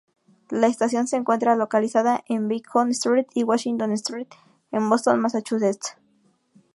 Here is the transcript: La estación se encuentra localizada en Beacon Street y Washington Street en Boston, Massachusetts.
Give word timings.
La 0.49 0.65
estación 0.65 1.05
se 1.05 1.15
encuentra 1.15 1.55
localizada 1.55 2.23
en 2.27 2.47
Beacon 2.47 2.89
Street 2.89 3.27
y 3.35 3.43
Washington 3.43 3.91
Street 3.91 4.29
en 4.71 4.89
Boston, 4.89 5.19
Massachusetts. 5.21 5.95